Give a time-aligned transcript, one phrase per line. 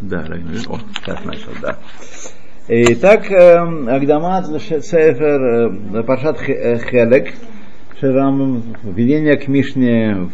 [0.00, 1.78] Да, о, сейчас начал, да.
[2.68, 7.32] Итак, эм, Агдамат Сефер э, Паршат э, Хелек,
[7.98, 10.28] Шерам, введение к Мишне,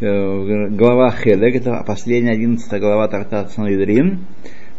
[0.00, 4.26] э, глава Хелек, это последняя одиннадцатая глава Тартат Санедрин,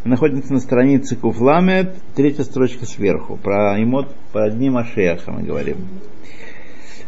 [0.04, 5.78] находится на странице Куфламет, третья строчка сверху, про имот, про дни Машеха мы говорим.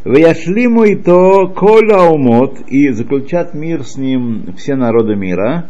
[0.05, 5.69] Вяшлиму и то кола умот, и заключат мир с ним все народы мира,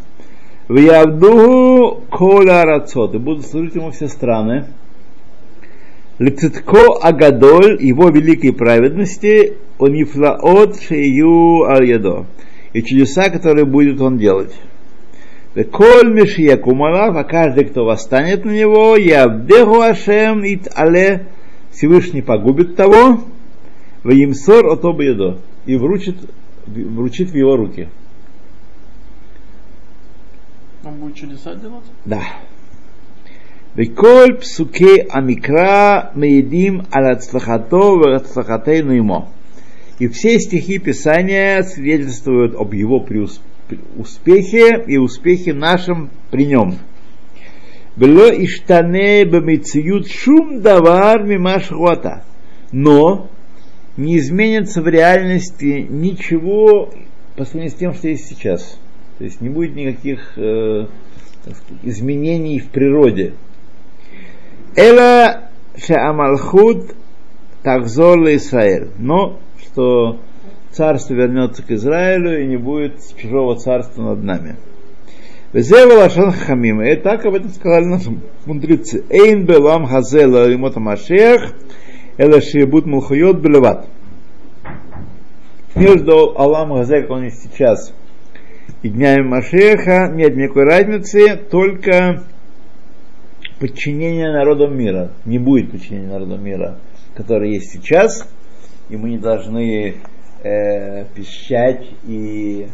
[0.70, 4.68] в Явдугу Коля Рацот, и будут служить ему все страны.
[6.20, 12.27] Лицитко Агадоль, его великой праведности, он Ефлаот Шею Аль-Ядо,
[12.74, 14.54] и чудеса, которые будет он делать.
[15.72, 21.26] Коль Мишьякумалав, а каждый, кто восстанет на него, Явдеху Ашем Ит Але,
[21.72, 23.22] Всевышний погубит того,
[24.04, 26.18] в Имсор Отоба Ядо, и вручит,
[26.68, 27.88] вручит в его руки.
[30.84, 31.84] Он будет чудеса делать?
[32.06, 32.24] Да.
[33.76, 39.27] Веколь псуке амикра меедим алацлахато вацлахатейну ему.
[39.99, 43.05] И все стихи Писания свидетельствуют об его
[43.98, 46.77] успехе и успехе нашем при нем.
[47.96, 52.24] Было иштане бамициют шум давар мимашхуата.
[52.71, 53.30] Но
[53.98, 56.93] не изменится в реальности ничего
[57.36, 58.80] по сравнению с тем, что есть сейчас.
[59.20, 60.87] То есть не будет никаких э,
[61.84, 63.34] изменений в природе.
[64.78, 66.95] Эла шаамалхуд
[67.62, 68.88] такзор Израиль.
[68.97, 70.22] Но что
[70.72, 74.56] царство вернется к Израилю и не будет чужого царства над нами.
[75.51, 76.81] Хамим.
[76.81, 78.12] И так об этом сказали наши
[78.45, 79.03] мудрецы.
[79.09, 81.56] Эйн белам хазела имота машех,
[82.17, 83.85] эла шиебут мулхуйот белеват.
[85.75, 87.94] Между Аллам Газе, как он есть сейчас,
[88.81, 92.24] и днями Машеха нет никакой разницы, только
[93.59, 95.12] подчинение народам мира.
[95.25, 96.80] Не будет подчинения народам мира,
[97.13, 98.28] которое есть сейчас,
[98.90, 99.96] и мы не должны
[100.44, 102.68] э, пищать и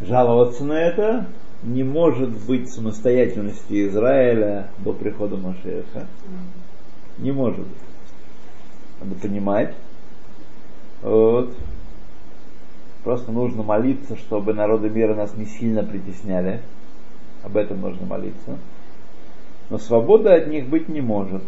[0.00, 1.26] жаловаться на это.
[1.62, 6.08] Не может быть самостоятельности Израиля до прихода Машеха.
[7.18, 7.66] Не может.
[9.00, 9.72] Надо понимать.
[11.02, 11.54] Вот.
[13.04, 16.60] Просто нужно молиться, чтобы народы мира нас не сильно притесняли.
[17.42, 18.58] Об этом нужно молиться.
[19.70, 21.42] Но свобода от них быть не может.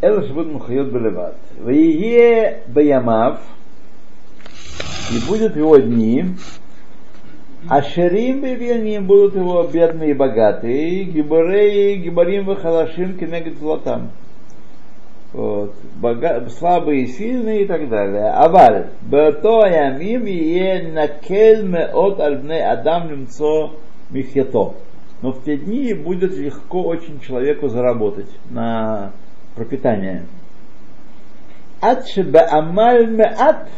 [0.00, 1.36] Это же будет Мухайот Белеват.
[1.58, 3.40] Вие Баямав,
[5.10, 6.36] и будет его дни,
[7.68, 13.18] а Шерим и будут его бедные и богатые, гибарей, гибарим и халашим
[13.58, 14.12] золотам
[15.32, 18.30] вот, бога, слабые и сильные и так далее.
[18.30, 23.74] Аваль, бето ямим е накель меот альбне адам лимцо
[24.10, 24.74] михето.
[25.20, 29.12] Но в те дни будет легко очень человеку заработать на
[29.54, 30.24] пропитание.
[31.82, 33.68] Ад шебе амаль меат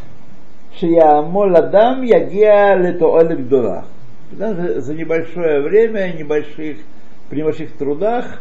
[0.78, 3.84] шеямол адам ягия летоэлек гдола.
[4.32, 6.78] За небольшое время, небольших,
[7.28, 8.41] при небольших трудах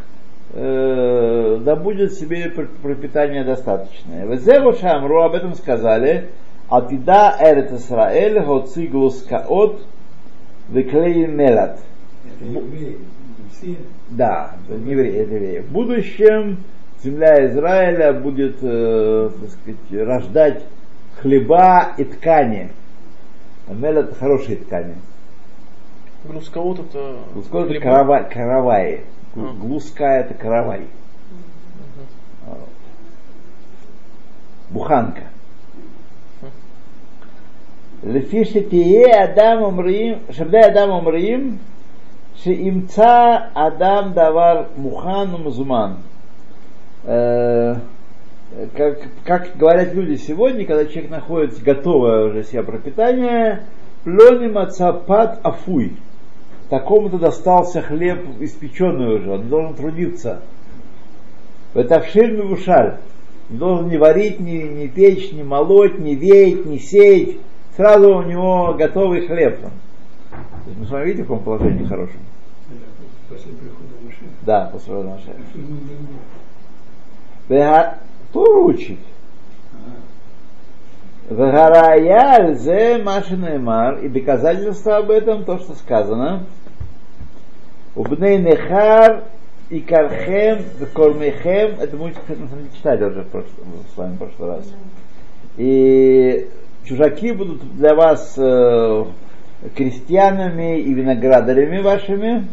[0.53, 4.25] э, да будет себе пропитание достаточное.
[4.25, 6.29] Везеву Шамру об этом сказали,
[6.69, 9.81] Атида Эрет Исраэль, Хоци Глускаот,
[10.69, 11.79] Веклей Мелат.
[14.09, 15.59] Да, не евреи, это евреи.
[15.59, 16.63] В будущем
[17.03, 20.63] земля Израиля будет, э, так сказать, рождать
[21.21, 22.71] хлеба и ткани.
[23.67, 24.95] Мелат хорошие ткани.
[26.23, 27.17] Глускаот это...
[27.33, 29.01] Глускаот это каравай, караваи.
[29.34, 30.86] Глуская это каравай.
[34.70, 35.22] Буханка.
[38.06, 41.56] לפי שתהיה אדם אומרים, שבני אדם אומרים
[42.34, 45.92] שימצא אדם דבר מוכן ומזומן.
[48.76, 53.64] Как, как говорят люди сегодня, когда человек находится готовое уже себе пропитание,
[54.04, 55.96] пленим ацапат афуй
[56.69, 60.41] такому-то достался хлеб испеченный уже, он должен трудиться.
[61.73, 62.97] Это вширный вушаль.
[63.49, 67.37] Не должен не варить, не, не печь, не молоть, не веять, не сеять.
[67.75, 69.59] Сразу у него готовый хлеб.
[69.61, 69.71] Там.
[70.29, 72.19] То есть мы с вами видите, в каком положении хорошем?
[73.29, 74.25] После прихода Машеха.
[74.45, 75.19] Да, после прихода
[77.47, 77.97] Машеха.
[78.31, 78.99] Туру учит.
[81.29, 86.45] Вагарая зе машинаймар, и доказательство об этом, то, что сказано,
[87.95, 89.23] Убней Нехар
[89.69, 90.63] и Кархем,
[90.93, 92.13] Кормехем, это мы
[92.75, 94.73] читали уже с вами в прошлый раз.
[95.57, 96.47] И
[96.85, 99.05] чужаки будут для вас э,
[99.75, 102.47] крестьянами и виноградарями вашими.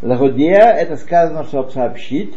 [0.00, 2.34] Лагодия, это сказано, чтобы сообщить,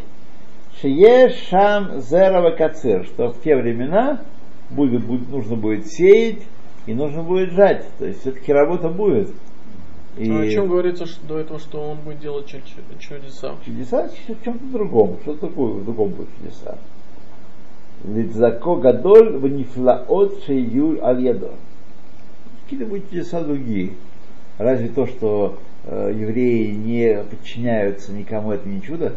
[0.79, 4.21] Шие Шам Зерова Кацир, что в те времена
[4.69, 6.43] будет, будет, нужно будет сеять
[6.85, 7.85] и нужно будет жать.
[7.97, 9.29] То есть все-таки работа будет.
[10.17, 10.31] И...
[10.31, 12.47] А о чем говорится что, до этого, что он будет делать
[12.99, 13.55] чудеса?
[13.65, 15.17] Чудеса в чем-то другом.
[15.23, 16.77] Что такое в другом будет чудеса?
[18.03, 21.39] Ведь зако гадоль в нифлаот шею аль
[22.63, 23.93] Какие-то будут чудеса другие.
[24.57, 29.13] Разве то, что э, евреи не подчиняются никому, это не чудо?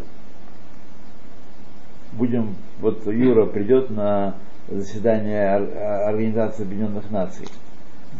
[2.13, 4.35] Будем, вот Юра придет на
[4.69, 7.47] заседание Организации Объединенных Наций.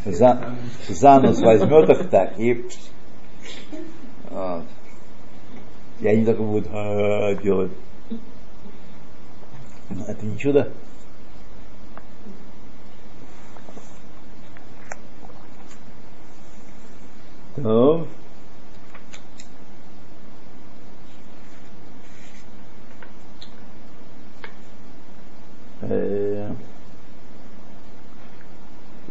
[0.05, 0.55] За,
[0.89, 2.65] за нос возьмет их так и
[4.31, 4.65] вот.
[6.01, 7.73] И они только будут «А, делать.
[10.07, 10.73] Это не чудо.
[17.57, 18.07] Ну,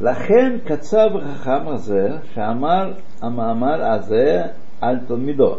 [0.01, 4.43] לכן קצב החכם הזה, שאמר המאמר הזה
[4.81, 5.57] על תלמידו.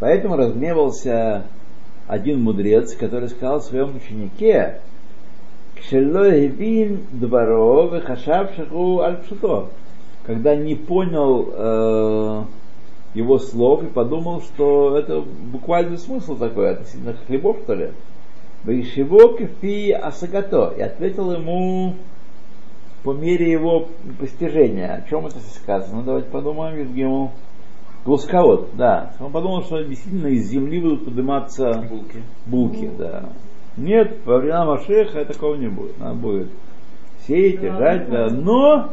[0.00, 1.44] Поэтому разгневался
[2.08, 4.72] один мудрец, который сказал своем ученике,
[5.76, 9.68] כשלא הבין דברו וחשב שהוא על פשוטו,
[10.26, 12.42] когда не понял э,
[13.14, 17.90] его слов и подумал, что это буквальный смысл такой, относительно хлебов, что ли.
[18.64, 20.74] Вейшиво кефи асагато.
[20.76, 21.94] И ответил ему
[23.07, 23.87] по мере его
[24.19, 24.95] постижения.
[24.95, 26.03] О чем это сказано?
[26.03, 27.31] Давайте подумаем, Евгему.
[28.03, 29.13] Глусковод, да.
[29.21, 32.21] Он подумал, что действительно из земли будут подниматься булки.
[32.47, 33.29] Булки, да.
[33.77, 35.97] Нет, во времена Машеха такого не будет.
[35.97, 36.49] Надо будет
[37.25, 38.27] сеять, жать, да.
[38.29, 38.89] Но,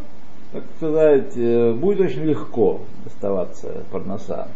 [0.52, 4.46] так сказать, э, будет очень легко доставаться парноса.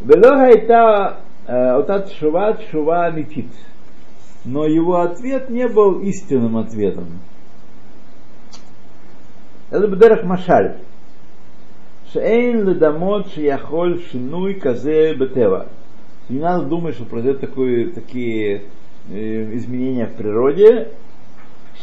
[0.00, 3.52] Велога это вот шува шува амитит.
[4.44, 7.20] Но его ответ не был истинным ответом.
[9.70, 10.76] Это бдерах машаль.
[12.12, 15.66] Шейн ледамот шияхоль шинуй казе бетева.
[16.30, 18.62] Не надо думать, что произойдет такое, такие
[19.10, 20.88] э, изменения в природе.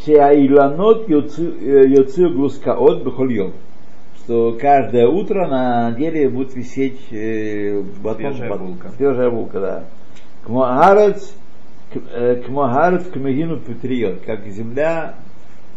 [0.04, 3.54] Шеаиланот йоцию глускаот бехольем.
[4.18, 8.90] Что каждое утро на дереве будет висеть э, батон, свежая батон, булка.
[8.98, 9.84] Свежая булка, да.
[10.44, 11.36] Кмоарец,
[12.48, 14.22] кмоарец кмегину петриот.
[14.26, 15.16] Как земля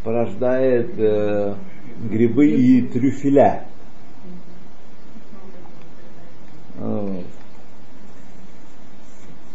[0.05, 1.55] порождает э,
[2.11, 3.65] грибы и трюфеля.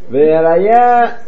[0.09, 1.19] Верая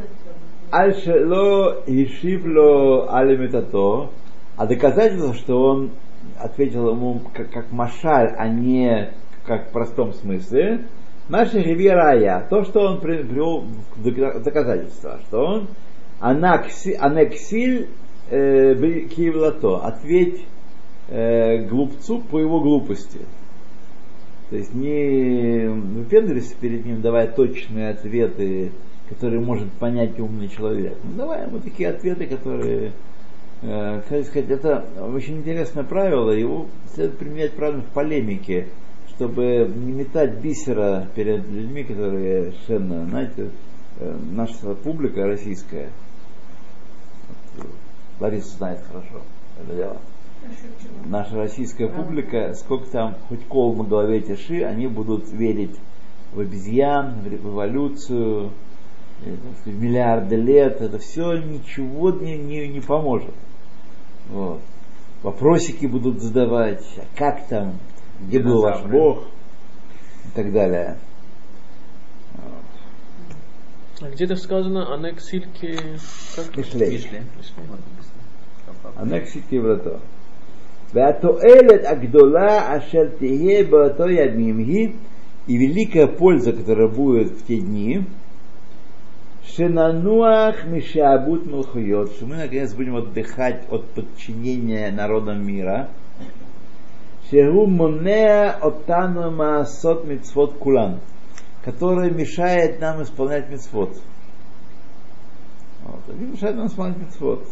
[0.72, 4.10] Альшело Ишивло Алимитато,
[4.58, 5.92] а доказательство, что он
[6.40, 9.12] ответил ему как, как машаль, а не
[9.46, 10.86] как в простом смысле,
[11.28, 13.66] Наши Ривирая, то, что он привел
[13.96, 15.68] доказательство, что он
[16.20, 17.90] анексиль
[18.30, 20.46] э, киевлато, ответь
[21.08, 23.20] э, глупцу по его глупости.
[24.50, 28.72] То есть не выпендривайся перед ним, давая точные ответы,
[29.10, 30.98] которые может понять умный человек.
[31.04, 32.92] Ну, давай ему такие ответы, которые,
[33.62, 38.68] э, как сказать, это очень интересное правило, его следует применять правильно в полемике,
[39.10, 43.50] чтобы не метать бисера перед людьми, которые совершенно, знаете,
[44.00, 45.90] э, наша публика российская,
[48.20, 49.22] Лариса знает хорошо
[49.58, 49.98] это дело
[51.06, 55.76] наша российская публика, сколько там хоть кол на голове тиши, они будут верить
[56.34, 58.52] в обезьян, в эволюцию,
[59.24, 59.36] э,
[59.66, 63.34] в миллиарды лет, это все ничего не, не, не поможет.
[64.30, 64.62] Вот.
[65.24, 67.80] Вопросики будут задавать, а как там,
[68.22, 69.26] где был ваш Бог
[70.26, 70.98] и так далее.
[74.02, 75.80] А где-то сказано анексильки...
[76.36, 76.58] Как?
[76.58, 77.24] Мишлей.
[78.98, 80.00] Анексильки врата.
[80.94, 84.96] Ватуэлет Агдула Ашер Тихе Бато Ядмимхи
[85.48, 88.06] и великая польза, которая будет в те дни,
[89.56, 95.90] Шенануах Мишабут Мулхуйот, что мы наконец будем отдыхать от подчинения народам мира.
[97.30, 101.00] Шегу Монеа Отану Маасот Мицвот Кулан,
[101.64, 103.98] который мешает нам исполнять мицвод.
[105.84, 107.48] Вот, они мешают нам исполнять мицвод.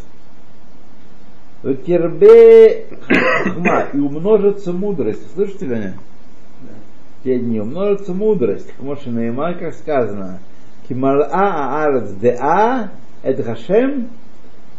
[1.64, 5.34] Тербе хма и умножится мудрость.
[5.34, 5.94] Слышите ли?
[7.24, 8.72] Те дни умножится мудрость.
[8.74, 9.10] К Моше
[9.60, 10.40] как сказано.
[10.88, 12.92] Кимара аарец деа
[13.24, 14.10] Хашем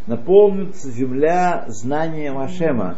[0.05, 2.97] наполнится земля знанием Ашема.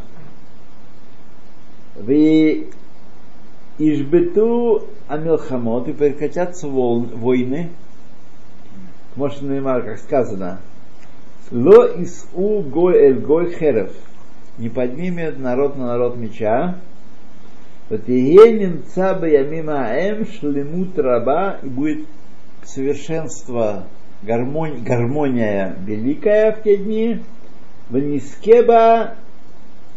[1.95, 2.11] В
[3.79, 7.69] Ишбету Амилхамот и прекратятся войны.
[9.15, 10.59] Может, Неймар, как сказано,
[11.51, 13.91] Ло из у гой эль гой херев.
[14.57, 16.79] Не поднимет народ на народ меча.
[17.89, 22.05] немца ямима эм шлемут раба и будет
[22.63, 23.87] совершенство,
[24.23, 27.21] гармония, гармония великая в те дни.
[27.89, 29.15] Ванискеба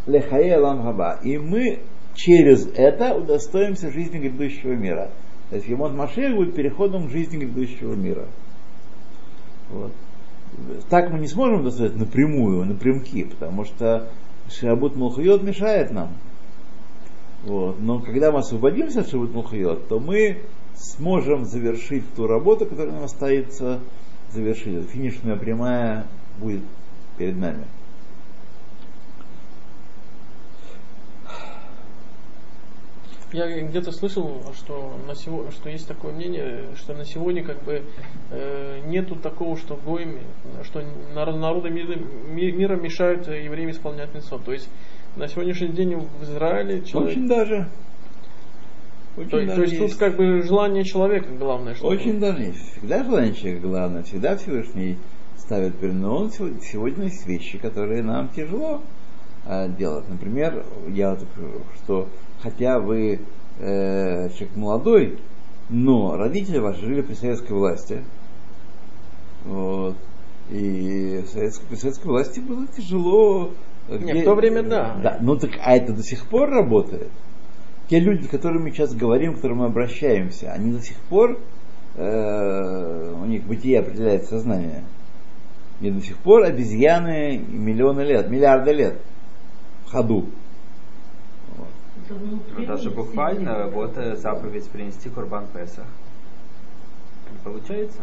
[0.07, 1.19] лехае ламхаба.
[1.25, 1.81] И мы
[2.15, 5.11] через это удостоимся жизни грядущего мира.
[5.49, 8.27] То есть Емот Машех будет переходом к жизни грядущего мира.
[9.71, 9.91] Вот
[10.89, 14.09] так мы не сможем достать напрямую, напрямки, потому что
[14.49, 16.09] Шабут Мулхайот мешает нам.
[17.45, 17.81] Вот.
[17.81, 20.43] Но когда мы освободимся от Шабут Мулхайот, то мы
[20.75, 23.81] сможем завершить ту работу, которая нам остается
[24.33, 24.89] завершить.
[24.91, 26.07] Финишная прямая
[26.39, 26.63] будет
[27.17, 27.65] перед нами.
[33.33, 37.85] Я где-то слышал, что, на сегодня, что есть такое мнение, что на сегодня как бы
[38.31, 40.19] э, нету такого, что гоем,
[40.65, 40.83] что
[41.15, 41.97] народы мира,
[42.29, 44.45] мира мешают евреям исполнять митцвот.
[44.45, 44.69] То есть
[45.17, 47.13] на сегодняшний день в Израиле человек...
[47.13, 47.69] Очень даже.
[49.17, 51.75] Очень то, даже то есть, есть тут как бы желание человека главное.
[51.75, 52.73] Что Очень даже есть.
[52.73, 54.03] Всегда желание человека главное.
[54.03, 54.99] Всегда Всевышний
[55.37, 58.83] ставит перед но сегодня есть вещи, которые нам тяжело
[59.47, 60.09] э, делать.
[60.09, 61.27] Например, я вот,
[61.83, 62.09] что
[62.43, 63.21] хотя вы
[63.59, 65.19] э, человек молодой,
[65.69, 68.03] но родители ваши жили при советской власти.
[69.45, 69.97] Вот.
[70.51, 73.53] И советской, при советской власти было тяжело.
[73.89, 74.97] Нет, где, в то время да.
[75.03, 77.11] Да, ну так, а это до сих пор работает.
[77.89, 81.41] Те люди, с которыми мы сейчас говорим, к которым мы обращаемся, они до сих пор,
[81.97, 84.85] э, у них бытие определяет сознание.
[85.81, 89.01] И до сих пор обезьяны миллионы лет, миллиарды лет
[89.87, 90.27] в ходу.
[92.11, 95.87] Но даже буквально вот э, заповедь принести Курбан Песах.
[97.45, 98.01] Получается?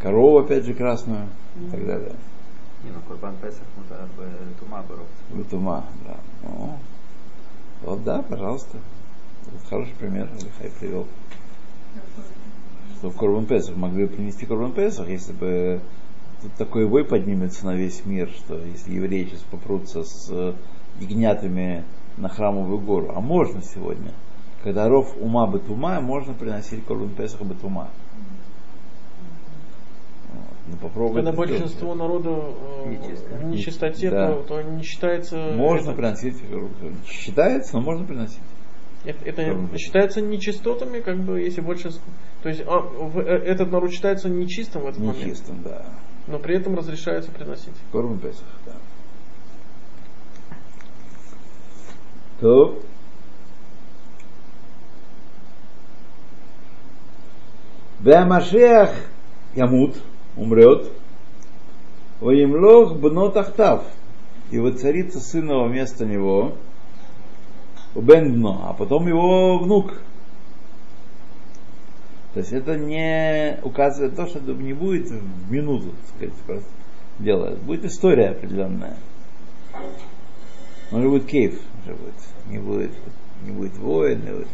[0.00, 2.14] Корову, опять же, красную и так далее.
[2.84, 5.50] Не, ну Курбан Песах нужно в тума бороться.
[5.50, 6.16] Тума, да.
[6.42, 6.78] Ну,
[7.82, 8.78] вот да, пожалуйста.
[9.46, 11.06] Вот хороший пример Алихай привел.
[12.96, 15.80] Что в Курбан Песах могли бы принести Курбан Песах, если бы
[16.42, 20.54] тут такой вой поднимется на весь мир, что если евреи сейчас попрутся с э,
[21.00, 21.84] ягнятами
[22.16, 24.12] на храмовую гору, а можно сегодня,
[24.62, 27.88] когда ров ума бетума, можно приносить корбан Песах бетума.
[30.70, 31.98] Ну, попробуй Когда большинство делать.
[31.98, 32.30] народа
[32.84, 34.34] э, в нечистоте, да.
[34.34, 35.52] то, то не считается...
[35.54, 35.96] Можно это...
[35.96, 36.36] приносить,
[37.06, 38.42] считается, но можно приносить.
[39.04, 41.90] Это, это считается нечистотами, как бы, если больше...
[42.42, 45.26] То есть а, в, э, этот народ считается нечистым в этот нечистым, момент?
[45.26, 45.86] Нечистым, да.
[46.28, 47.74] Но при этом разрешается приносить.
[47.90, 48.72] Корм Песах, да.
[52.40, 52.78] То.
[58.00, 58.90] Беамашех
[59.54, 59.96] Ямут
[60.36, 60.92] умрет,
[62.20, 63.84] Ваимлох бно тахтав,
[64.50, 66.52] и воцарится сына вместо него,
[67.94, 70.00] Бен а потом его внук,
[72.38, 76.68] то есть это не указывает то, что не будет в минуту, так сказать, просто
[77.18, 77.56] дело.
[77.56, 78.94] Будет история определенная.
[80.92, 82.14] Может будет кейф, уже будет.
[82.48, 82.92] Не будет,
[83.42, 84.48] не будет воин, не будет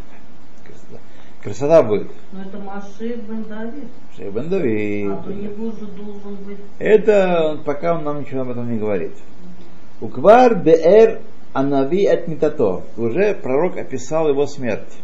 [0.64, 0.98] красота.
[1.42, 2.10] Красота будет.
[2.32, 3.88] Но это Машех бен Давид.
[4.08, 5.12] Машех бен Давид.
[5.12, 6.58] А до него же должен быть...
[6.78, 9.12] Это пока он нам ничего об этом не говорит.
[10.00, 11.20] Уквар беэр
[11.52, 12.80] анави от митато.
[12.96, 14.96] Уже пророк описал его смерть.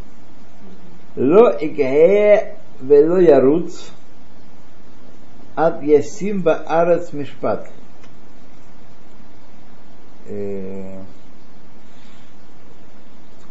[1.17, 2.57] Ло игае
[2.87, 3.91] ולא ירוץ
[5.57, 7.69] עד ישים בארץ משפט.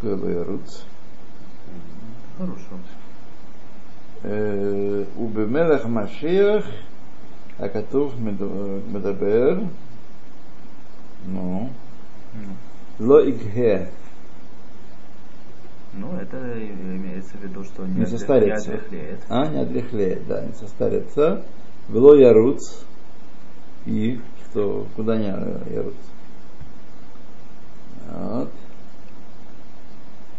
[0.04, 0.84] לא ירוץ.
[4.26, 4.32] אה,
[5.20, 6.66] ובמלך משיח
[7.60, 8.16] הכתוב
[8.92, 9.60] מדבר,
[11.34, 11.70] נו,
[13.00, 13.86] לא יגהה
[16.00, 18.72] Ну, это имеется в виду, что не, не состарится.
[18.72, 19.20] Не отрехлеет.
[19.28, 21.44] А, не отрехлеет, да, не состарится.
[21.90, 22.84] Вело яруц.
[23.86, 25.28] И что, куда не
[25.74, 25.96] яруц?
[28.12, 28.52] Вот.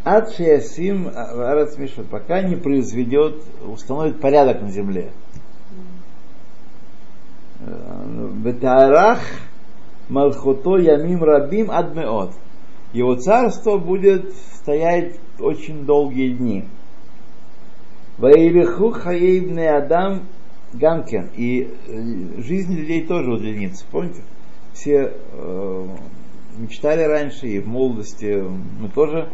[0.03, 5.13] Ад Шиасим Арец Мишват, пока не произведет, установит порядок на земле.
[7.61, 9.21] Бетарах
[10.09, 12.33] Малхото Ямим Рабим Адмеот.
[12.95, 16.65] Его царство будет стоять очень долгие дни.
[18.19, 20.23] Ваилиху хаейбне адам
[20.73, 21.31] Ганкен.
[21.37, 23.85] И э, жизнь людей тоже удлинится.
[23.91, 24.23] Помните?
[24.73, 25.87] Все э,
[26.59, 28.45] мечтали раньше, и в молодости
[28.79, 29.29] мы тоже,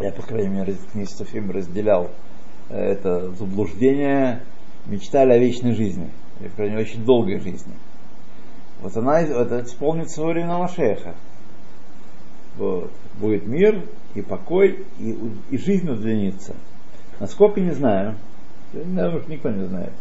[0.00, 2.10] я, по крайней мере, книгу Софим разделял
[2.68, 4.42] э, это заблуждение,
[4.86, 7.74] мечтали о вечной жизни, или, по крайней мере, очень долгой жизни.
[8.80, 11.14] Вот она это исполнится во время Машеха.
[12.57, 12.91] Вот.
[13.19, 13.83] Будет мир
[14.15, 15.17] и покой, и,
[15.49, 16.55] и жизнь удлинится.
[17.19, 18.15] Насколько не знаю.
[18.73, 19.93] Наверное, никто не знает.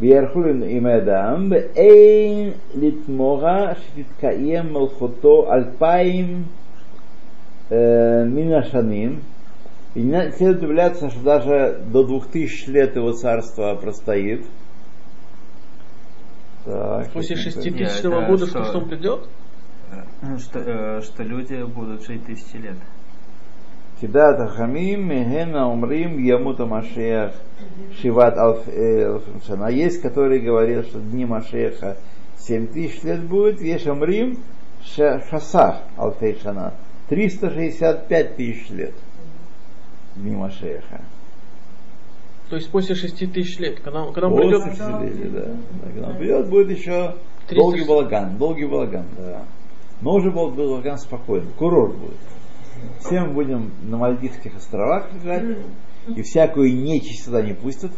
[0.00, 6.42] ויערכו עם האדם, ואין לתמורה שתתקיים מלכותו אלפיים
[8.26, 9.20] מן השנים.
[9.94, 14.46] И не следует удивляться, что даже до двух тысяч лет его царство простоит.
[16.64, 19.28] Так, После шеститысячного года что, что он придет?
[20.21, 22.77] Ну, что, э, что люди будут жить тысячи лет.
[24.01, 27.33] Кидат Ахамим, Мехена Умрим, Ямута Машех,
[28.01, 29.65] Шиват Алфшана.
[29.69, 31.97] Э, есть, который говорил, что дни Машеха
[32.39, 34.39] 7 тысяч лет будет, есть Умрим,
[34.83, 36.73] Шасах Алфейшана.
[37.09, 38.93] 365 тысяч лет
[40.15, 41.01] дни Машеха.
[42.49, 44.63] То есть после 6 тысяч лет, когда, когда он придет...
[44.63, 45.55] После 6 тысяч лет, да.
[45.83, 47.15] Когда он придет, будет еще
[47.47, 47.55] 300...
[47.55, 49.43] долгий балаган, долгий балаган, да.
[50.05, 52.19] Но уже был балаган спокойный, курорт будет.
[52.99, 55.57] Все мы будем на Мальдивских островах лежать,
[56.07, 57.91] и всякую нечисть сюда не пустят.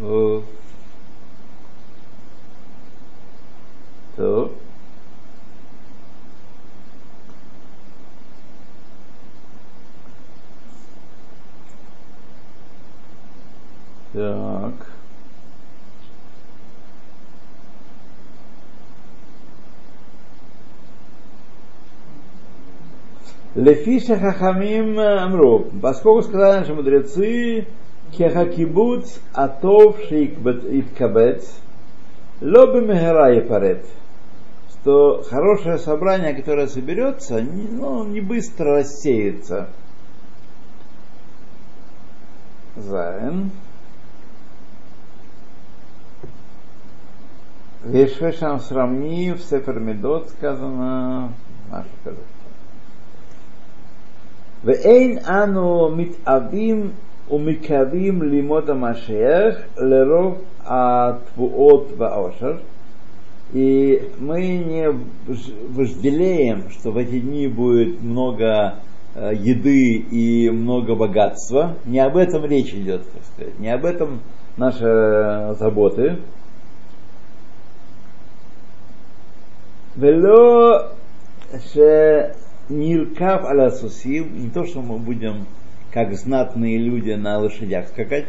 [0.00, 0.42] Э,
[4.16, 4.52] то.
[14.12, 14.97] Так.
[23.58, 25.66] Лефиша хахамим амру.
[25.82, 27.66] Поскольку сказали наши мудрецы,
[28.12, 31.58] кехакибуц атов шейк иткабец,
[32.40, 33.84] лобы мехера парет.
[34.70, 39.66] Что хорошее собрание, которое соберется, не, ну, не быстро рассеется.
[42.76, 43.50] Зайн.
[47.82, 51.32] Вешвешам сравни в Сефер Медот сказано,
[51.70, 52.37] Маша сказать.
[54.63, 56.91] ואין אנו מתאבים
[57.31, 62.57] ומקווים לימוד המשיח לרוב התבואות והעושר.
[63.53, 64.89] И мы не
[65.69, 68.79] вожделеем, что в эти дни будет много
[69.15, 71.75] еды и много богатства.
[71.85, 73.59] Не об этом речь идет, так сказать.
[73.59, 74.21] Не об этом
[74.57, 76.17] наши заботы.
[79.95, 80.89] Вело
[82.68, 85.46] Ниркав аля сусим, не то, что мы будем
[85.92, 88.26] как знатные люди на лошадях скакать.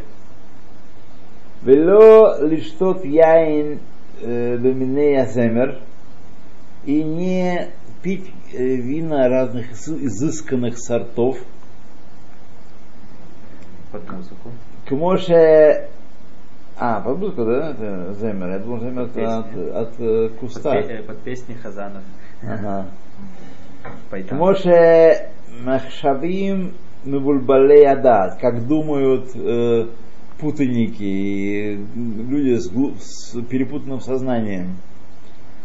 [1.62, 3.80] Вело лишь тот яин
[4.22, 5.80] беминея земер
[6.86, 7.70] и не
[8.02, 11.38] пить вина разных изысканных сортов.
[13.92, 14.52] Под музыку.
[14.88, 15.90] К Моше
[16.82, 18.52] а, под музыку, да, это земер.
[18.52, 20.82] Я думал, земер это от, от, от куста.
[20.82, 22.04] Под, под песни Хазанов.
[22.42, 22.86] Ага.
[24.29, 24.51] כמו
[25.63, 26.71] שמחשבים
[27.07, 29.87] מבולבלי הדעת, как думают э,
[30.39, 34.77] путаники и люди с, с перепутанным сознанием.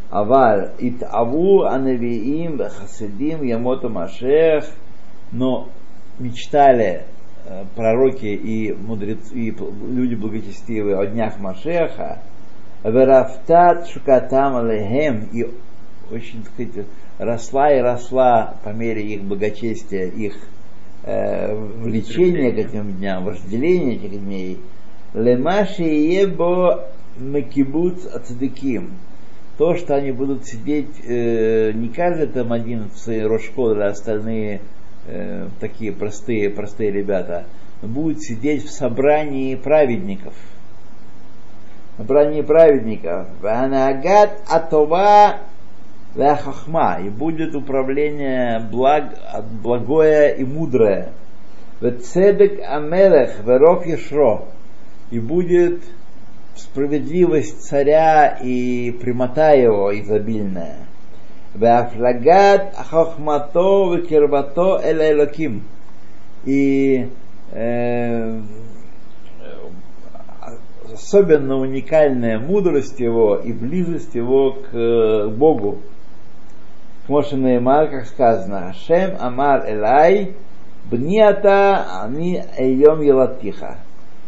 [0.09, 4.65] Аваль итаву анавиим хасидим ямота машех,
[5.31, 5.69] но
[6.19, 7.03] мечтали
[7.45, 12.19] э, пророки и мудрецы, и люди благочестивые о днях Машеха,
[12.83, 15.45] Верафтат шукатам алехем, и
[16.10, 16.86] очень, так сказать,
[17.18, 20.36] росла и росла по мере их благочестия, их
[21.04, 24.58] э, влечения к этим дням, вожделения этих дней.
[25.14, 26.88] Лемаши ебо
[27.18, 28.90] макибуц ацдеким.
[29.56, 34.60] То, что они будут сидеть, э, не каждый там один в своей рожшколе, а остальные
[35.06, 37.44] э, такие простые, простые ребята,
[37.82, 40.34] будут сидеть в собрании праведников.
[41.96, 43.28] Собрании праведников.
[43.40, 45.36] Ванагат атова
[46.16, 49.14] хахма, и будет управление благ,
[49.62, 51.12] благое и мудрое.
[51.80, 54.44] Вецедек амелех веров ешро,
[55.10, 55.82] и будет
[56.56, 60.76] справедливость царя и прямота его изобильная.
[61.54, 65.62] Веафлагат хохмато векербато элелоким.
[66.44, 67.08] И
[67.52, 68.40] э,
[70.92, 75.78] особенно уникальная мудрость его и близость его к Богу.
[77.06, 80.34] Моше Неймар, как сказано, Шем Амар Элай,
[80.90, 83.76] Бниата Ани Эйом Елатиха.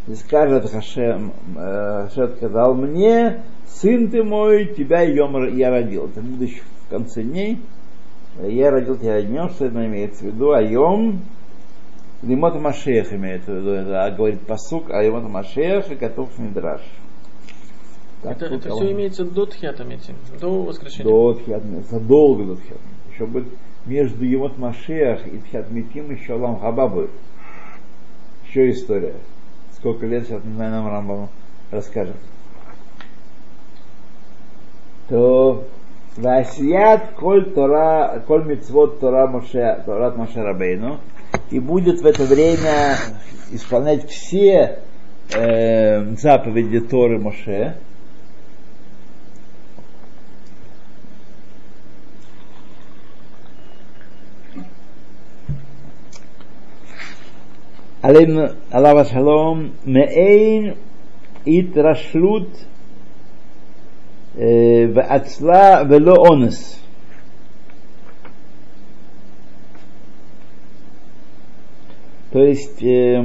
[0.07, 6.07] и скажет Хашем, Хашем сказал мне, сын ты мой, тебя йом я родил.
[6.07, 7.63] Это будет еще в конце дней.
[8.43, 11.23] Я родил тебя днем, что это имеется в виду, а йом
[12.23, 16.83] Лимот Машех имеется в виду, это говорит посук, а Лимот Машех и готов Мидраш.
[18.23, 21.05] Так, Это, это все имеется до Тхиата, имеется, до воскрешения.
[21.05, 22.81] До Тхиат задолго до Тхиат
[23.13, 23.49] Еще будет
[23.85, 27.11] между Емот Машех и Тхиат Митим еще Алам Хаба будет.
[28.49, 29.15] Еще история.
[29.73, 31.29] Сколько лет сейчас, не знаю, нам Рамбам
[31.71, 32.17] расскажет.
[35.09, 35.65] То
[36.17, 40.99] Васият коль Тора, коль мицвод Тора Моше, Торат Моше Рабейну,
[41.51, 42.97] и будет в это время
[43.51, 44.79] исполнять все
[45.35, 47.77] э, заповеди Торы Моше,
[58.06, 60.74] עליו השלום, מעין
[61.48, 62.66] התרשלות
[64.40, 66.78] אה, ועצלה ולא אונס.
[72.32, 73.22] То есть э,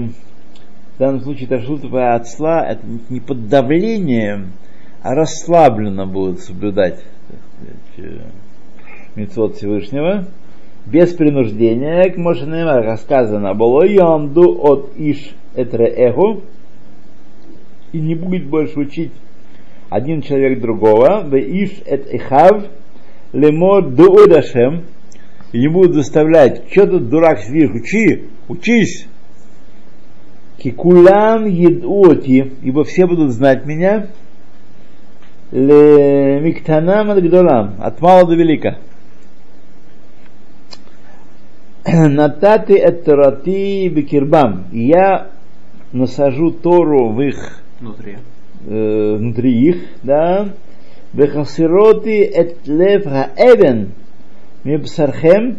[0.97, 4.53] в данном случае трашлут ацла это не под давлением,
[5.03, 7.05] а расслабленно будут соблюдать
[9.15, 10.27] мецвод Всевышнего
[10.86, 16.42] без принуждения, как может как сказано, было ямду от иш этре эго,
[17.92, 19.12] и не будет больше учить
[19.90, 22.66] один человек другого, в иш эт эхав,
[23.34, 24.84] лемо дуудашем,
[25.52, 29.08] и не будут заставлять, что тут дурак сидишь, учи, учись.
[30.58, 34.08] Кикулам едуоти, ибо все будут знать меня,
[35.52, 38.78] ле миктанам от гдолам, от мала до велика.
[41.88, 44.66] Натати эт Торати бекирбам.
[44.72, 45.30] Я
[45.92, 48.18] насажу Тору в их Внутри.
[48.68, 50.50] э, внутри их, да.
[51.14, 53.94] Бехасироти эт лев хаэвен
[54.64, 55.58] мебсархем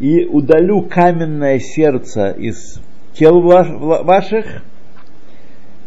[0.00, 2.80] и удалю каменное сердце из
[3.12, 4.62] тел ваших.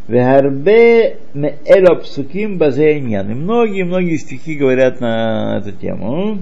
[0.07, 3.31] Вегарбе меэло псуким базейнян.
[3.31, 6.39] И многие-многие стихи говорят на эту тему.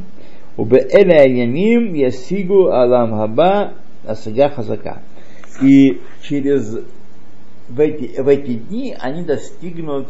[0.59, 3.73] Убеэля яним ясигу алам хаба
[4.05, 5.01] асага хазака.
[5.61, 6.77] И через
[7.69, 10.09] в эти, в эти дни они достигнут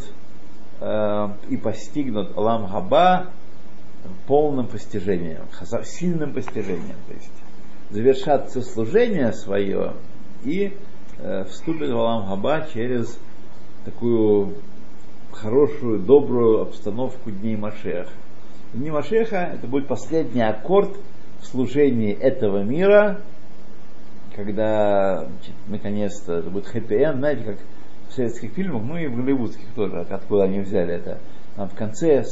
[0.79, 3.27] э, и постигнут Алам Хаба
[4.27, 5.43] полным постижением,
[5.83, 6.95] сильным постижением.
[7.07, 7.31] То есть
[7.89, 9.93] завершат все служение свое
[10.45, 10.73] и
[11.17, 13.19] э, вступят в Алам Хаба через
[13.83, 14.53] такую
[15.31, 18.09] хорошую, добрую обстановку Дней Машеха.
[18.73, 20.95] Дни Машеха это будет последний аккорд
[21.41, 23.21] в служении этого мира,
[24.35, 27.57] когда значит, наконец-то это будет хэппи знаете, как
[28.09, 31.19] в советских фильмах, ну и в голливудских тоже, откуда они взяли это.
[31.55, 32.23] Там в конце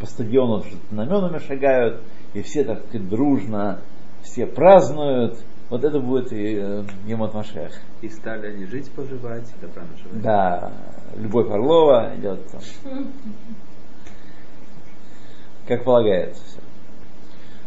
[0.00, 2.02] по стадиону знаменами шагают,
[2.34, 3.80] и все так дружно,
[4.22, 5.38] все празднуют.
[5.70, 7.72] Вот это будет и э, Емот Машех.
[8.00, 10.22] И стали они жить, поживать, добра наживать.
[10.22, 10.72] Да,
[11.16, 12.60] Любовь Орлова идет там.
[15.66, 16.58] Как полагается все.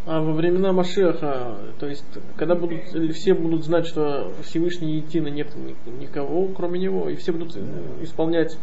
[0.05, 2.81] А во времена Машеха, то есть, когда будут,
[3.13, 7.59] все будут знать, что Всевышний Етина нет ни- никого, кроме него, и все будут э,
[8.01, 8.57] исполнять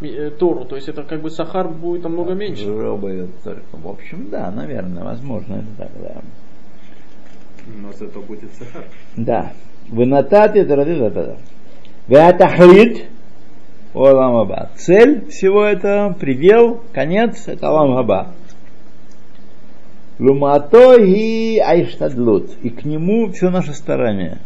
[0.00, 2.64] э, Тору, то есть это как бы Сахар будет намного меньше.
[2.64, 3.62] Только.
[3.72, 6.22] В общем, да, наверное, возможно, это так, да.
[7.76, 8.84] Но зато будет сахар.
[9.16, 9.52] Да.
[9.88, 11.36] Вы натате да
[12.08, 13.04] Веатахрит
[13.94, 14.70] Олам Аба.
[14.76, 18.32] Цель всего этого, предел, конец, это Олам Аба.
[20.20, 22.50] Лумато айштадлут.
[22.62, 24.36] И к нему все наше старание.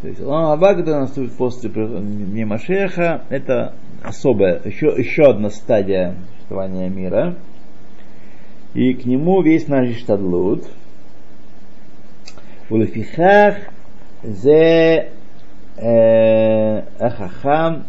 [0.00, 6.14] То есть Лама Аба, который наступит после дня Машеха, это особая, еще, еще одна стадия
[6.36, 7.34] существования мира.
[8.74, 10.64] И к нему весь наш штадлут.
[12.70, 13.56] Улефихах
[14.22, 15.10] зе
[15.76, 17.86] э, ахахам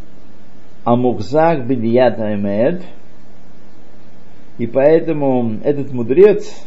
[0.83, 2.81] амукзак бедият амед–
[4.61, 6.63] и поэтому этот мудрец,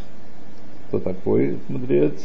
[0.88, 2.20] кто такой мудрец?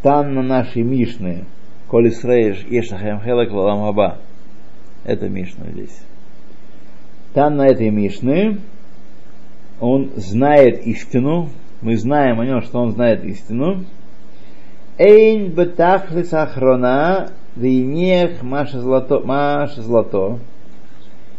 [0.00, 1.42] Там на нашей Мишны,
[1.88, 4.18] Коль Исраиш Ешахем Хелек Валам Хаба.
[5.02, 6.00] Это Мишна здесь.
[7.34, 8.60] Там на этой Мишны
[9.80, 11.48] он знает истину,
[11.82, 13.86] мы знаем о нем, что он знает истину.
[14.98, 20.38] Эйн бетахлис ахрона вейнех маша злато, маша злато.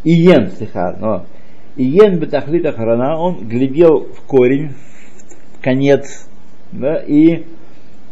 [0.04, 1.26] Иен, слиха, но
[1.78, 4.74] Иен бетахлит ахрона, он глядел в корень,
[5.54, 6.28] в конец,
[6.72, 7.46] да, и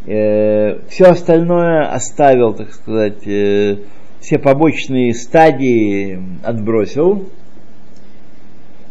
[0.06, 3.78] все остальное оставил, так сказать, э,
[4.20, 7.28] все побочные стадии отбросил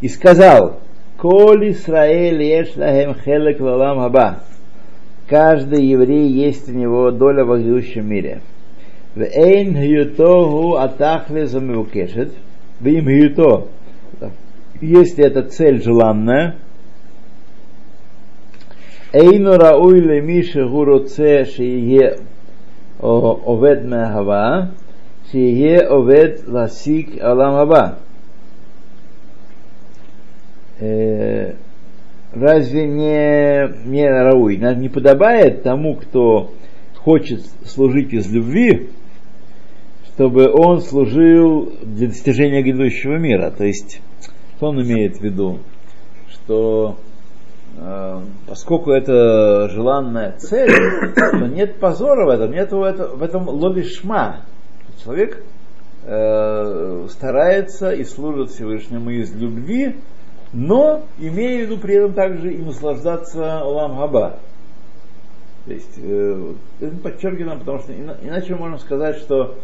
[0.00, 0.80] и сказал,
[1.16, 4.40] Коль Исраэль еш лахем хелек лалам хаба.
[5.26, 8.42] Каждый еврей есть у него доля в грядущем мире.
[9.14, 12.32] Вейн хьютогу атахле замевукешет.
[12.80, 13.68] Вим хьюто.
[14.84, 16.56] Если это цель желанная,
[19.14, 22.18] Эйну рауй лемиши гуроце шие
[23.00, 24.72] овед мехава,
[25.30, 27.98] шие овед ласик алам хаба.
[32.34, 36.52] разве не, не рауй, не подобает тому, кто
[36.96, 38.90] хочет служить из любви,
[40.08, 43.50] чтобы он служил для достижения грядущего мира.
[43.50, 44.02] То есть,
[44.64, 45.58] что он имеет в виду?
[46.30, 46.96] Что
[47.76, 50.70] э, поскольку это желанная цель,
[51.14, 54.40] то нет позора в этом, нет в этом, в этом лолишма.
[55.02, 55.42] Человек
[56.06, 59.96] э, старается и служит Всевышнему из любви,
[60.54, 64.38] но имея в виду при этом также и наслаждаться Олам Хаба.
[65.66, 69.58] То есть, э, это подчеркиваем, потому что иначе можем сказать, что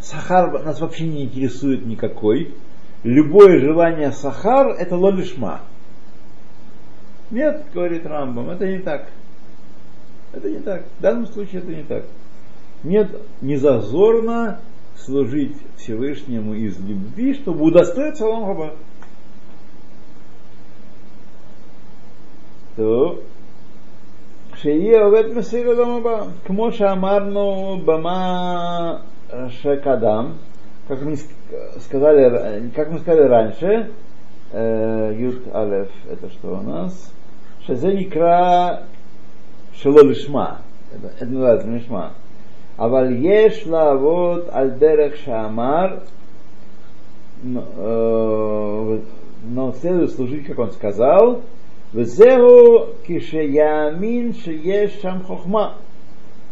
[0.00, 2.54] сахар нас вообще не интересует никакой
[3.03, 5.61] Любое желание сахар – это лолишма.
[7.31, 9.09] Нет, говорит Рамбам, это не так.
[10.33, 10.83] Это не так.
[10.97, 12.03] В данном случае это не так.
[12.83, 13.09] Нет,
[13.41, 14.59] не зазорно
[14.95, 18.73] служить Всевышнему из любви, чтобы удостоиться Олам Хаба.
[22.75, 23.19] טוב,
[24.55, 26.25] שיהיה עובד משיג עולם הבא.
[26.45, 28.97] כמו שאמרנו במה
[29.49, 30.31] שקדם,
[30.91, 31.17] как мы
[31.81, 33.91] сказали, как мы сказали раньше,
[34.53, 37.11] Юд Алеф, это что у нас?
[37.65, 38.83] Шазе Никра
[39.75, 40.61] Шело Лишма.
[40.93, 42.13] Это, это называется Лишма.
[42.77, 45.99] אבל יש לעבוד על דרך שאמר,
[47.43, 48.99] но
[49.79, 51.41] следует служить, как он сказал,
[51.93, 55.75] Везеру кишеямин шееш шам хохма.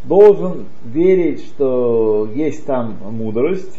[0.04, 3.78] Должен верить, что есть там мудрость.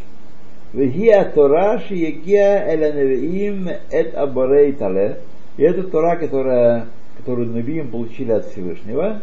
[0.72, 5.20] Вегия Тора шиегия эленевиим эт абарей тале.
[5.58, 6.86] И это Тора, которая,
[7.18, 9.20] которую Набиим получили от Всевышнего.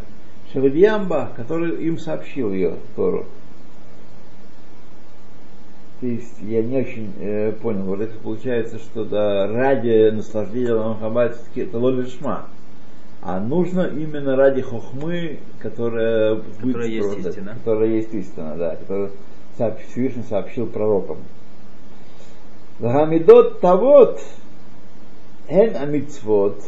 [0.52, 3.26] Шавадьямба, который им сообщил ее, Тору.
[6.00, 11.38] То есть я не очень э, понял, вот это получается, что да, ради наслаждения Ламхабад
[11.54, 12.46] это лолишма.
[13.22, 17.54] А нужно именно ради хохмы, которая, которая есть просто, истина.
[17.54, 19.10] Которая есть истина, да, которую
[19.90, 21.18] Всевышний сообщил пророкам.
[22.80, 24.20] Гамидот тавот
[25.48, 26.62] эн амитсвот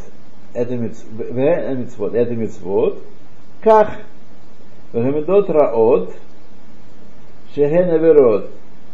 [0.54, 3.02] это мицвод, это мицвод,
[3.62, 4.02] как
[4.92, 6.14] Гамидот раот
[7.54, 8.50] шехен аверот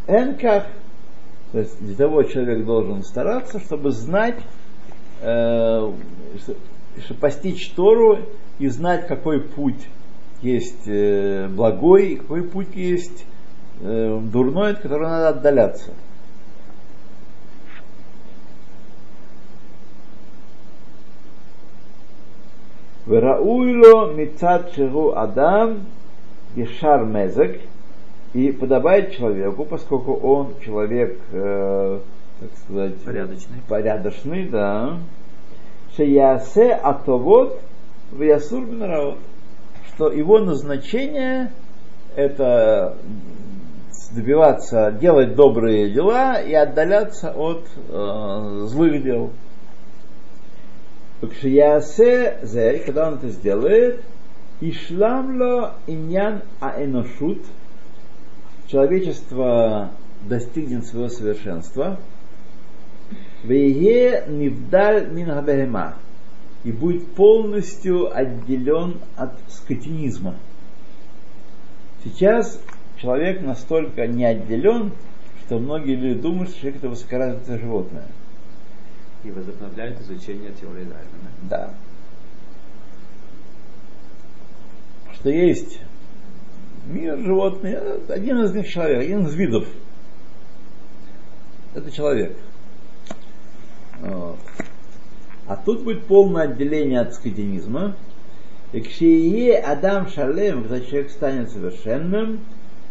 [0.07, 0.67] Энках.
[1.53, 4.37] То есть для того человек должен стараться, чтобы знать,
[5.23, 5.93] э,
[7.05, 8.19] чтобы постичь Тору
[8.59, 9.89] и знать, какой путь
[10.43, 13.25] есть э, благой, какой путь есть
[13.81, 15.93] э, дурной, от которого надо отдаляться.
[23.09, 25.87] Верауйло мицат шеру адам
[26.55, 27.61] ешар мезек–
[28.35, 31.99] и подобает человеку, поскольку он человек, э,
[32.41, 34.99] так сказать, порядочный, порядочный да,
[35.97, 37.59] шеясе атовод
[38.11, 38.65] в ясур
[39.95, 41.53] что его назначение
[42.15, 42.97] это
[44.15, 49.31] добиваться, делать добрые дела и отдаляться от э, злых дел.
[51.21, 54.03] Когда он это сделает,
[54.61, 57.45] ишламло иньян аэношут–
[58.69, 59.91] человечество
[60.23, 61.99] достигнет своего совершенства,
[63.43, 65.31] Вее нивдаль мин
[66.65, 70.35] и будет полностью отделен от скотинизма.
[72.05, 72.61] Сейчас
[73.01, 74.93] человек настолько не отделен,
[75.47, 78.07] что многие люди думают, что человек это высокоразвитое животное.
[79.25, 81.31] И возобновляют изучение теории Дарвина.
[81.43, 81.75] Да.
[85.15, 85.81] Что есть
[86.89, 89.67] Мир, животные, один из них человек, один из видов.
[91.75, 92.35] Это человек.
[94.01, 94.39] Вот.
[95.47, 97.95] А тут будет полное отделение от скотинизма.
[98.73, 102.41] И кшие Адам Шалем, когда человек станет совершенным,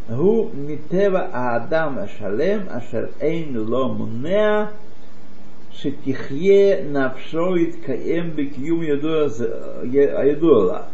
[0.08, 4.74] гу митева Адам Шалем, ашер эйн ло мунеа,
[5.82, 10.90] шетихье навшоит каем бекьюм ядуала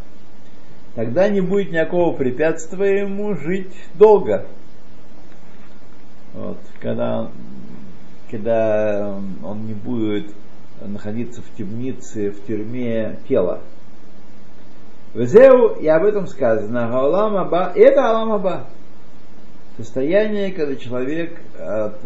[0.96, 4.46] тогда не будет никакого препятствия ему жить долго.
[6.34, 7.30] Вот, когда,
[8.30, 10.34] когда он не будет
[10.82, 13.62] находиться в темнице, в тюрьме тела.
[15.14, 18.66] Везеу, и об этом сказано, Гаолам Аба, это Алам Аба.
[19.78, 22.04] Состояние, когда человек от,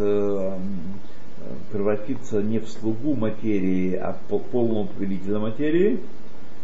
[1.47, 5.99] э, превратится не в слугу материи, а в полного повелителя материи,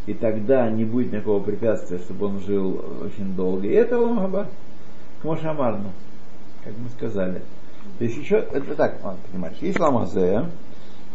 [0.06, 3.68] и тогда не будет никакого препятствия, чтобы он жил очень долго.
[3.68, 4.48] И это Алам Аба,
[5.22, 7.42] к как мы сказали.
[7.98, 10.46] То есть еще, это так, надо понимать, есть Ламазе,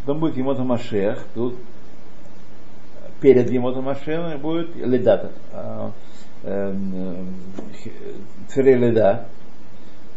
[0.00, 1.56] потом будет Емота Машех, тут
[3.20, 5.32] перед Емота Машех будет Ледата,
[8.48, 9.26] Царе Леда,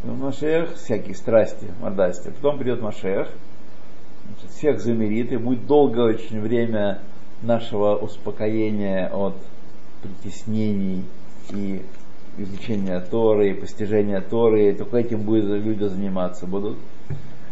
[0.03, 2.29] Машех, всякие страсти, мордасти.
[2.29, 3.27] Потом придет Машех,
[4.49, 6.99] всех замерит, и будет долгое очень время
[7.41, 9.35] нашего успокоения от
[10.01, 11.05] притеснений
[11.51, 11.81] и
[12.37, 16.77] изучения Торы, и постижения Торы, и только этим будут люди заниматься будут.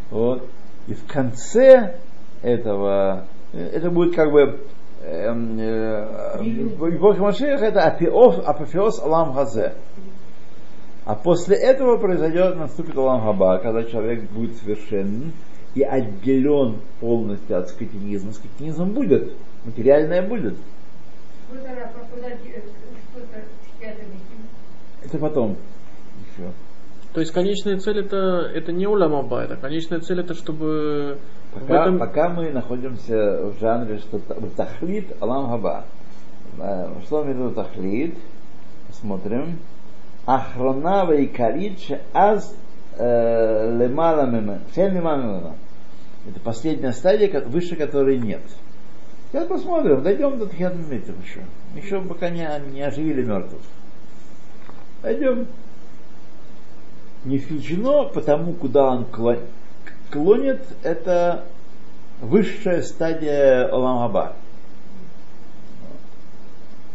[0.09, 0.47] Вот.
[0.87, 1.95] И в конце
[2.41, 4.61] этого, это будет как бы
[5.03, 9.73] эм, э, Бог Машех это апофеоз Алам Хазе.
[11.09, 15.33] А после этого произойдет, наступит Алам Хаба, когда человек будет совершенен
[15.73, 18.31] и отделен полностью от скотинизма.
[18.31, 19.33] Скотинизм будет,
[19.65, 20.53] материальное будет.
[25.03, 25.57] Это потом
[26.19, 26.51] еще.
[27.13, 31.17] То есть конечная цель это, это не уламаба, это конечная цель это чтобы
[31.55, 31.97] Пока, в этом...
[31.97, 34.19] пока мы находимся в жанре, что
[34.55, 35.85] тахлит алам хаба.
[36.59, 38.15] Э, что мы виду тахлит?
[38.91, 39.57] Смотрим.
[41.27, 42.55] Каридше аз
[42.97, 44.61] э, лемала мемен.
[46.27, 48.41] Это последняя стадия, выше которой нет.
[49.31, 51.41] Сейчас посмотрим, дойдем до Тхиадмитов еще.
[51.75, 53.61] Еще пока не, не оживили мертвых.
[55.01, 55.47] Пойдем.
[57.25, 59.05] Не исключено, потому куда он
[60.11, 61.45] клонит, это
[62.21, 64.33] высшая стадия Оламаба.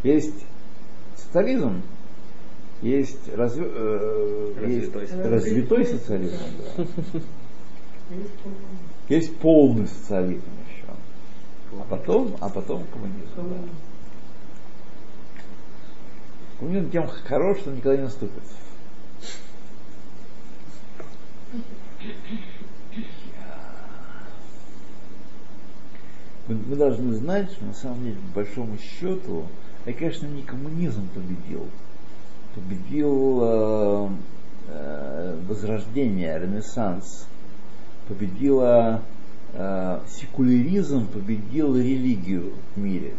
[0.03, 0.45] Есть
[1.17, 1.83] социализм,
[2.85, 5.35] есть, разви, э, Развитой есть социализм.
[5.35, 6.37] развитой социализм,
[6.77, 7.21] да.
[9.09, 10.93] есть полный социализм еще.
[11.81, 13.31] А потом, а потом коммунизм.
[13.37, 13.69] Да.
[16.59, 18.43] Коммунизм тем хорош, что никогда не наступит.
[26.47, 29.47] Мы, мы должны знать, что на самом деле, по большому счету,
[29.87, 31.67] это, конечно, не коммунизм победил.
[32.55, 34.09] Победил э,
[34.69, 37.27] э, возрождение, ренессанс.
[38.09, 39.03] Победила
[39.55, 43.15] э, секуляризм, победил религию в мире.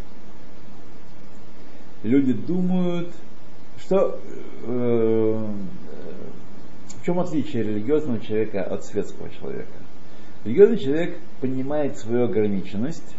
[2.04, 3.12] Люди думают,
[3.80, 4.20] что
[4.64, 5.48] э,
[6.88, 9.74] в чем отличие религиозного человека от светского человека?
[10.44, 13.16] Религиозный человек понимает свою ограниченность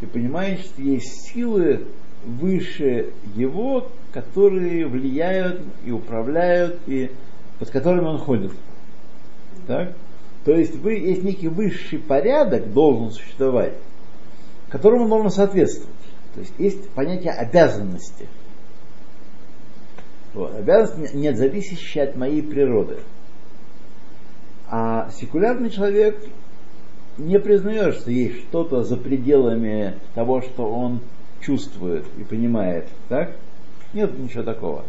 [0.00, 1.86] и понимает, что есть силы
[2.24, 7.10] выше его, которые влияют и управляют, и
[7.58, 8.52] под которыми он ходит.
[9.66, 9.92] Так?
[10.44, 13.74] То есть вы, есть некий высший порядок, должен существовать,
[14.68, 15.94] которому нужно соответствовать.
[16.34, 18.26] То есть есть понятие обязанности.
[20.32, 20.54] Вот.
[20.54, 22.98] Обязанность не зависящая от моей природы.
[24.68, 26.24] А секулярный человек
[27.18, 31.00] не признает, что есть что-то за пределами того, что он
[31.40, 32.86] чувствует и понимает.
[33.08, 33.32] Так?
[33.92, 34.84] Нет ничего такого.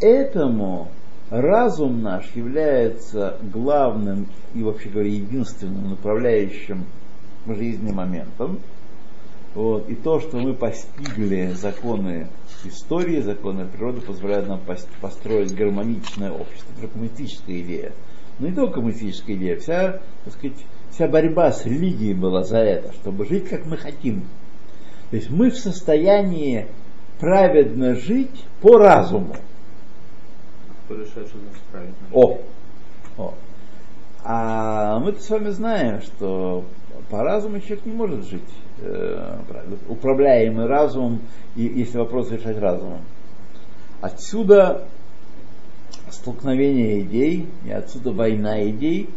[0.00, 0.88] Поэтому
[1.30, 6.86] разум наш является главным и, вообще говоря, единственным направляющим
[7.46, 8.60] жизни моментом.
[9.54, 9.88] Вот.
[9.88, 12.28] И то, что мы постигли законы
[12.64, 14.60] истории, законы природы, позволяют нам
[15.00, 16.72] построить гармоничное общество.
[16.78, 17.92] Это коммунистическая идея.
[18.38, 20.56] Но не только коммунистическая идея, вся, так сказать,
[20.90, 24.24] вся борьба с религией была за это, чтобы жить как мы хотим.
[25.10, 26.68] То есть мы в состоянии
[27.20, 29.36] праведно жить по разуму.
[30.84, 31.94] Кто решает, что значит правильно?
[32.12, 32.38] О!
[33.18, 33.34] О.
[34.24, 36.64] А мы-то с вами знаем, что
[37.10, 38.42] по разуму человек не может жить
[38.80, 39.36] э,
[39.88, 41.20] управляемый разумом,
[41.56, 43.00] и, если вопрос решать разумом.
[44.00, 44.86] Отсюда
[46.10, 49.10] столкновение идей, и отсюда война идей,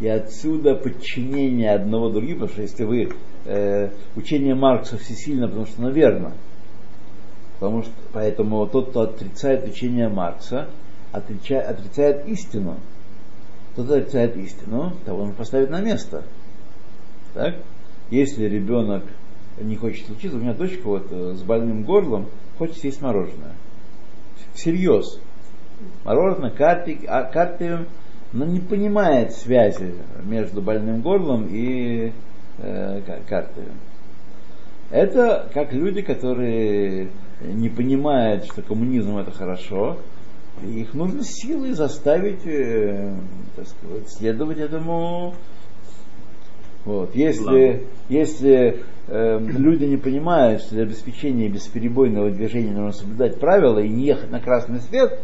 [0.00, 3.10] и отсюда подчинение одного другим, потому что если вы
[3.44, 6.32] э, учение Маркса всесильно, потому что оно верно,
[7.54, 10.68] потому что поэтому тот, кто отрицает учение Маркса,
[11.12, 12.76] отрицает, отрицает истину.
[13.76, 16.24] Тот кто отрицает истину, того он поставит на место.
[17.34, 17.56] Так?
[18.10, 19.04] Если ребенок
[19.60, 20.36] не хочет учиться.
[20.36, 22.26] У меня дочка вот э, с больным горлом
[22.58, 23.52] хочет съесть мороженое.
[24.54, 25.20] Всерьез.
[26.04, 27.86] Мороженое, карпик, а карпиум,
[28.32, 29.94] но не понимает связи
[30.24, 32.12] между больным горлом и
[32.58, 33.78] э, ка- карпием.
[34.90, 37.08] Это как люди, которые
[37.40, 39.98] не понимают, что коммунизм это хорошо,
[40.62, 43.14] их нужно силой заставить, э,
[43.56, 45.34] так сказать, следовать этому.
[46.84, 47.14] Вот.
[47.14, 53.88] Если, если э, люди не понимают, что для обеспечения бесперебойного движения нужно соблюдать правила и
[53.88, 55.18] не ехать на красный свет,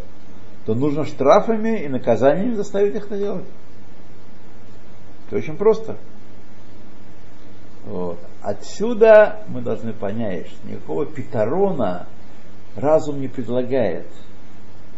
[0.66, 3.44] то нужно штрафами и наказаниями заставить их это делать.
[5.26, 5.96] Это очень просто.
[7.86, 8.18] Вот.
[8.42, 12.06] Отсюда мы должны понять, что никакого питарона
[12.74, 14.06] разум не предлагает.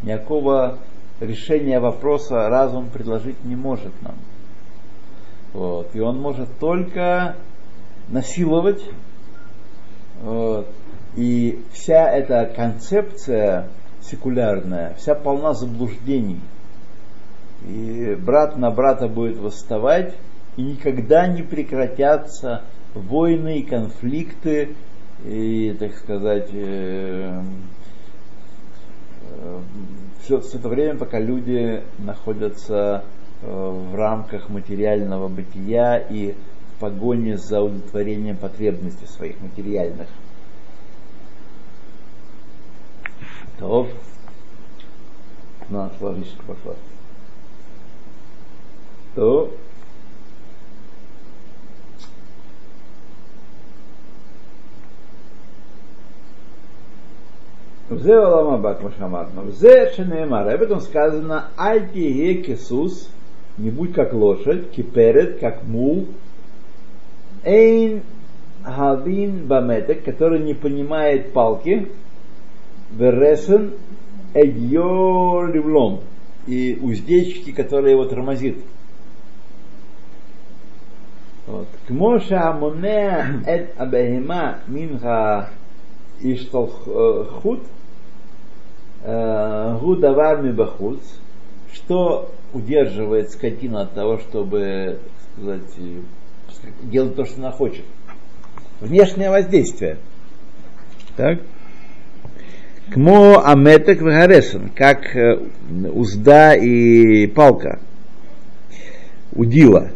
[0.03, 0.79] Никакого
[1.21, 4.15] решения вопроса разум предложить не может нам.
[5.53, 5.95] Вот.
[5.95, 7.37] И он может только
[8.09, 8.83] насиловать.
[10.23, 10.69] Вот.
[11.17, 13.69] И вся эта концепция
[14.03, 16.41] секулярная, вся полна заблуждений.
[17.67, 20.15] И брат на брата будет восставать,
[20.57, 22.63] и никогда не прекратятся
[22.95, 24.75] войны и конфликты,
[25.25, 27.43] и, так сказать, э,
[29.31, 29.61] э,
[30.23, 33.05] все, все это время, пока люди находятся
[33.43, 40.09] э, в рамках материального бытия и в погоне за удовлетворением потребностей своих материальных.
[43.59, 43.89] То,
[45.71, 46.75] на, ложечка пошла.
[49.15, 49.53] То,
[57.92, 59.42] וזה עולם הבא, כמו שאמרנו.
[59.46, 63.10] וזה שנאמר, об этом сказано, аль тие кисус,
[63.58, 66.06] не будь как лошадь, киперет, как мул,
[67.44, 68.02] эйн
[68.64, 71.88] хавин баметек, который не понимает палки,
[72.92, 73.74] вересен
[74.34, 76.02] эдьо ливлом,
[76.46, 78.58] и уздечки, которые его тормозит.
[81.48, 81.68] Вот.
[81.88, 84.98] כמו שהמונע את הבהמה מן
[86.22, 87.60] ההשתלחות,
[89.05, 91.01] гудавар мибахуц,
[91.73, 94.99] что удерживает скотину от того, чтобы
[95.33, 95.63] сказать,
[96.83, 97.85] делать то, что она хочет.
[98.81, 99.99] Внешнее воздействие.
[101.17, 101.41] Так?
[102.91, 105.39] Кмо аметек вегаресен, как э,
[105.93, 107.81] узда и палка.
[109.33, 109.91] Удила.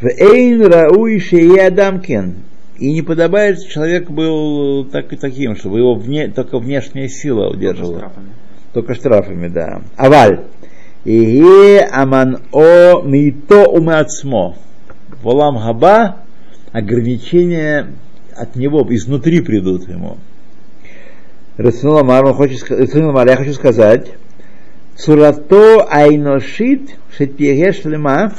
[0.00, 2.42] В эйн рауи шея дамкен.
[2.78, 7.98] И не подобает, человек был так, таким, чтобы его вне, только внешняя сила удерживала.
[7.98, 8.28] Штрафами.
[8.72, 9.82] Только штрафами, да.
[9.96, 10.44] Аваль.
[11.04, 14.56] И аман о мито умацмо.
[15.22, 16.18] Волам хаба
[16.72, 17.92] ограничения
[18.36, 20.18] от него изнутри придут ему.
[21.56, 24.12] Расул Амар, хочет я хочу сказать,
[24.94, 28.34] Цурато айношит шетьеге шлема,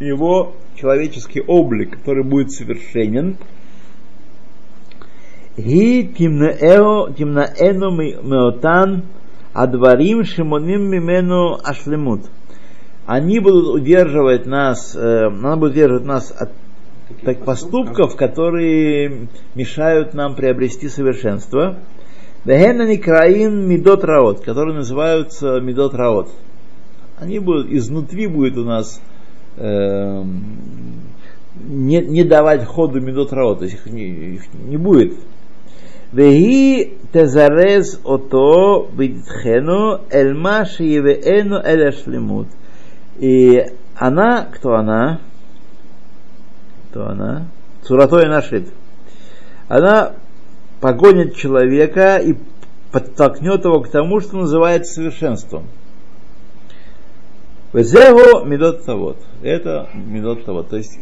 [0.00, 3.36] его человеческий облик, который будет совершенен,
[5.56, 9.04] и тимнаэну меотан
[9.52, 12.26] адварим шимоним мимену ашлемут.
[13.06, 16.50] Они будут удерживать нас, э, она будет удерживать нас от
[17.24, 21.78] так, поступков, которые мешают нам приобрести совершенство.
[22.44, 26.30] Вехена Никраин Мидот Раот, которые называются Мидот Раот.
[27.18, 29.00] Они будут, изнутри будет у нас
[29.56, 30.24] э,
[31.68, 35.14] не, не давать ходу Мидот Раот, то есть их не, их не будет.
[36.12, 42.48] Веги тезарез ото бидхену эльма шиевеэну эляшлемут.
[43.18, 45.20] И она, кто она?
[46.90, 47.48] Кто она?
[47.82, 48.68] Цуратой нашит.
[49.68, 50.12] Она
[50.80, 52.36] погонит человека и
[52.92, 55.64] подтолкнет его к тому, что называется совершенством.
[57.76, 59.18] Везего медот тавод.
[59.42, 60.70] Это медот тавод.
[60.70, 60.98] То есть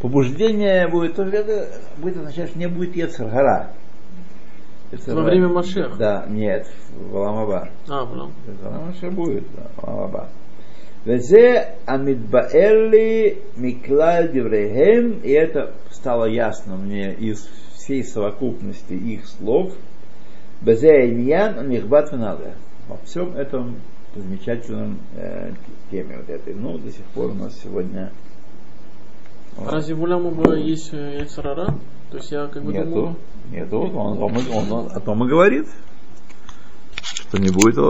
[0.00, 3.70] побуждение будет тоже это будет означать, что не будет Ецаргара.
[5.06, 5.94] Во время Машеха.
[5.96, 7.68] Да, нет, в Аламаба.
[7.88, 8.32] А, блин.
[8.64, 10.28] Аламаша будет, да, Аламаба.
[11.04, 19.72] Везе амидбаэлли миклаль диврейхем, и это стало ясно мне из всей совокупности их слов.
[20.62, 22.10] Безе иньян нихбат.
[22.12, 23.76] Во всем этом
[24.16, 25.52] замечательном э,
[25.90, 26.54] теме вот этой.
[26.54, 28.12] Ну, до сих пор у нас сегодня
[29.58, 31.74] А Разве в Улямуба есть э, Яцерара?
[32.10, 33.16] То есть я как бы нету, думал...
[33.50, 35.66] нету, он, он, он о том и говорит,
[37.02, 37.80] что не будет э,